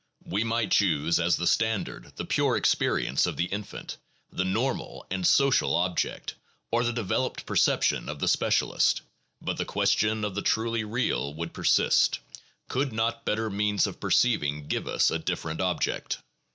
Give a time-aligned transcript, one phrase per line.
[0.25, 3.97] We might choose as the standard the pure ex perience of the infant,
[4.31, 6.33] the normal and social object,
[6.71, 9.03] or the de veloped perception of the specialist;
[9.43, 12.17] but the question of the truly real would persist:
[12.67, 16.17] could not better means of perceiving give us a different object?